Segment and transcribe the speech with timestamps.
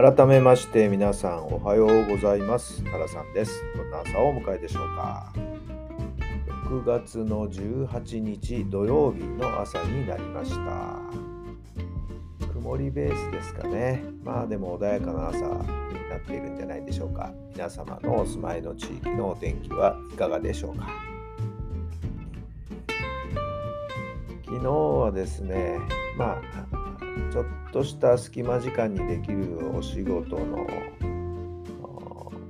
[0.00, 2.84] 改めまして皆さんおはようございます。
[2.84, 3.64] 原さんです。
[3.76, 5.32] どんな朝をお迎えでしょうか。
[6.70, 11.00] 6月の18日土曜日の朝になりました。
[12.52, 14.04] 曇りベースですかね。
[14.22, 17.32] まあでも穏やかな朝になっているんじゃないでしょうか。
[17.52, 20.86] 皆様のお住まいの地域のお天気はいかがでしょうか。
[24.44, 25.76] 昨日はですね
[26.16, 26.67] まあ
[27.32, 30.66] ちょっとした隙間時間にできるお仕事の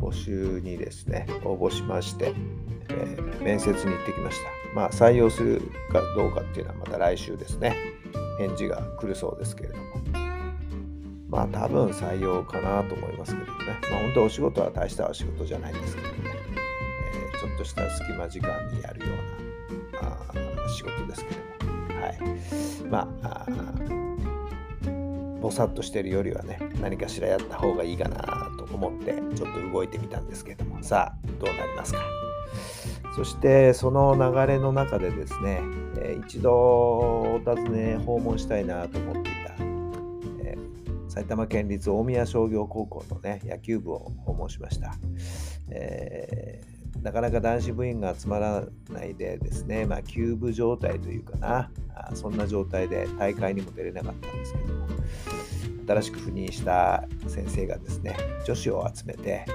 [0.00, 2.34] 募集にですね応募しまして、
[2.88, 4.48] えー、面接に行ってきました。
[4.74, 5.60] まあ採用する
[5.92, 7.76] かどうかっていうのはまた来週ですね。
[8.38, 9.82] 返事が来るそうですけれども。
[11.28, 13.52] まあ多分採用かなと思いますけどね。
[13.90, 16.14] まあ本当お仕事は大したお仕事じゃないんですけどね、
[17.34, 19.14] えー、ちょっとした隙間時間にやるよ
[20.00, 22.00] うなあ仕事ですけども。
[22.00, 22.18] はい。
[22.88, 23.46] まあ
[25.40, 30.82] ぼさっとしてるよりはね何かしらやった方がいいかなと思ってちょっと動いてみたんですけども。
[30.82, 32.00] さあどうなりますか？
[33.16, 35.60] そしてその流れの中でですね、
[35.96, 39.54] えー、一度お尋ね訪問したいなと思っていた、
[40.44, 44.94] えー、埼玉県立大宮商業高校のね野球部を訪問しました、
[45.70, 51.70] えーなかなか男子部員が集まらないでですね、まあ、休部状態というかな、
[52.14, 54.86] そんな状態で大会にも出れなかったんですけども、
[55.88, 59.46] 新しく赴任した先生がですね、女子を集めて、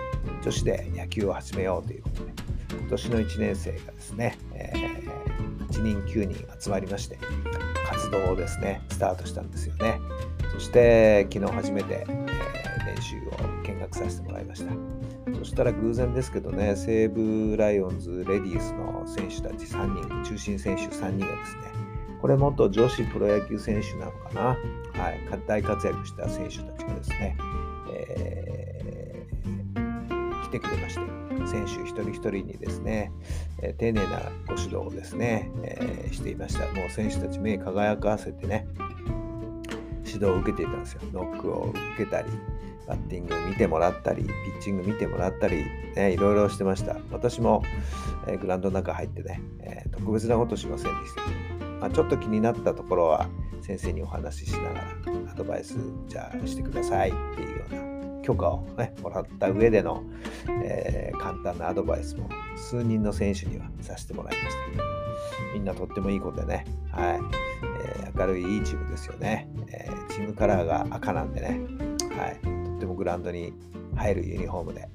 [0.41, 2.31] 女子で野球を始めようということで、
[2.79, 7.19] 今年の1年生がですね、えー、8人、9人集まりまして、
[7.87, 9.99] 活動をですね、スタートしたんですよね。
[10.53, 13.21] そして、昨日初めて、えー、練習を
[13.63, 14.73] 見学させてもらいました。
[15.37, 21.82] そしたら偶然ですけどね、西武ライオンズ、レディースの選手たち3人、中心選手3人がですね、
[22.23, 24.41] これ元女子プロ野球選手なのかな、
[25.03, 27.35] はい、大活躍した選手たちがですね、
[27.93, 31.01] えー、来てくれまして、
[31.45, 33.11] 選手一人一人にですね、
[33.61, 36.61] え、丁寧なご指導をですね、えー、していました。
[36.71, 38.69] もう選手たち目輝かせてね、
[40.05, 41.01] 指導を受けていたんですよ。
[41.11, 42.29] ノックを受けたり、
[42.87, 45.65] バッティング見てもらったり、ピッチング見てもらったり、
[45.97, 46.95] ね、いろいろしてました。
[47.11, 47.63] 私も、
[48.29, 51.52] え、グラウンドの中入ってね、え、特別なことしませんでした。
[51.83, 53.27] まあ、ちょっと気になったところは
[53.61, 54.83] 先生にお話ししながら
[55.33, 55.77] アドバイス
[56.07, 57.75] じゃあしてくださいっていうよう
[58.15, 60.01] な許可を、ね、もらった上での、
[60.63, 65.53] えー、簡単なアドバイスも数人の選手にはさせてもらいました。
[65.53, 67.19] みんなとってもいい子でね、はい。
[67.85, 71.59] えー、明るいいいチームですよね、えー、チームカラーが赤なんでね、
[72.17, 73.51] はい、とってもグラウンドに
[73.97, 74.89] 入るユニフォームで、はい。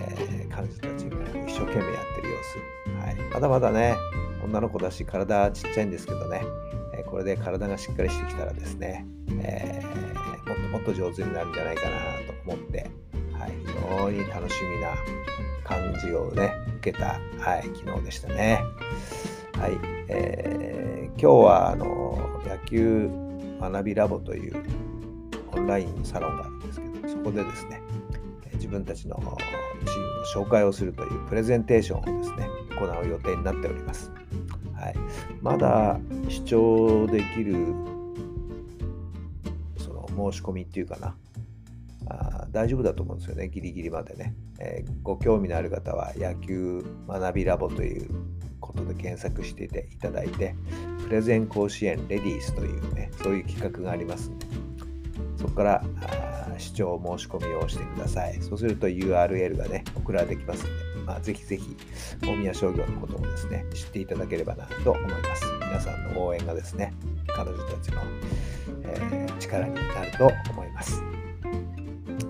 [0.00, 3.96] えー、彼女たちが一生懸命やってる様子、はい、まだまだね
[4.44, 6.42] 女の子だし体ちっちゃいんですけどね、
[6.92, 9.06] えこれで体がしっかりしてきたらですね、
[9.40, 11.96] えー、もっともっと上手になるんじゃないかな
[12.26, 12.90] と思って、
[13.32, 14.94] はい、非常に楽しみな
[15.64, 18.60] 感じをね、受けた、はい、昨日でしたね。
[19.58, 19.78] はい、
[20.08, 23.08] えー、今日はあの野球
[23.60, 24.62] 学びラボという
[25.52, 27.80] オンラインサロンがあるんですけど、そこでですね、
[28.54, 34.10] 自分たちのチームの紹介をするというプレゼンテーションをですね、行う予定になっております。
[34.84, 34.94] はい、
[35.40, 37.54] まだ視聴できる
[39.78, 41.16] その申し込みっていうかな。
[42.06, 43.48] あ大丈夫だと思うんですよね。
[43.48, 48.10] ギリギリまでね、えー、ご興味のある方は野球学びラボという
[48.60, 50.54] ことで検索していただいて
[51.04, 54.46] プレゼン甲子園レディースというねそういう企画がありますんで。
[55.38, 55.84] そこから
[56.58, 58.38] 視聴申し込みをしてください。
[58.42, 60.83] そうすると URL がね送られてきますんで。
[61.04, 61.76] まあ、ぜひぜひ
[62.22, 65.44] 大宮商業のことをですね、知っていただければなと思います。
[65.60, 66.94] 皆さんの応援がですね、
[67.28, 68.00] 彼女たちの、
[68.84, 71.02] えー、力になると思います。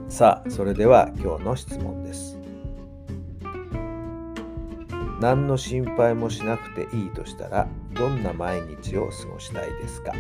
[0.09, 2.39] さあ、それでは今日の質問です。
[5.21, 10.13] 何の心配もしなくていいとしたら、どんな毎日を過ごしたいですか？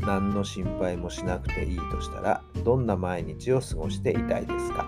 [0.00, 4.86] 何の心配もしなくていいとしたら、どんな毎日を過ごしていたいですか？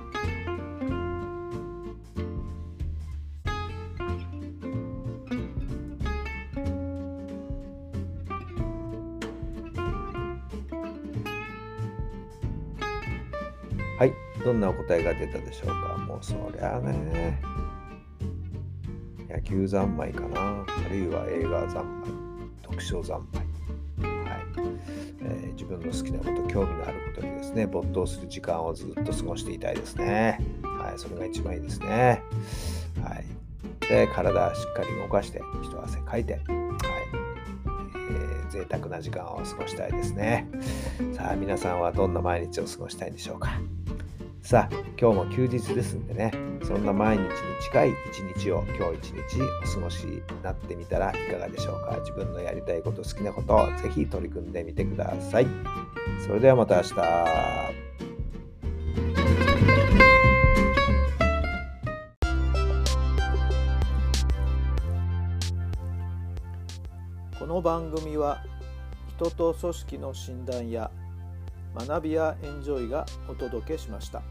[13.99, 14.13] はい。
[14.45, 15.97] どんなお答えが出たでしょうか？
[16.07, 17.41] もうそりゃあね。
[19.31, 20.41] 野球三昧かな。
[20.41, 22.11] あるいは映画三昧。
[22.63, 24.09] 読書三昧。
[24.29, 24.45] はい。
[25.23, 30.41] え、自分の好きなこと興味のあることにですね没頭する時間をずっと過ごしていたいですね。
[30.63, 30.99] はい。
[30.99, 32.23] それが一番いいですね。
[33.03, 33.25] はい。
[33.89, 36.39] で体しっかり動かして一汗かいて。
[38.49, 40.49] 贅沢な時間を過ごしたいですね。
[41.13, 43.61] さあ、皆さんはどんな毎日を過ごしたいんでしょうか？
[44.47, 46.31] さあ、今日も休日ですんでね、
[46.63, 47.29] そんな毎日に
[47.65, 51.97] 近い一日を今日一日お過ごしになってみたらいかがでしょうか。
[51.99, 55.49] 自分のやりたいこと、好きなことをぜひ取り組んでみてください。
[56.25, 56.95] それではまた明日。
[67.37, 68.45] この番組は
[69.17, 70.93] 人と組織の診断や
[71.77, 74.23] 学びやエンジョイがお届けしました。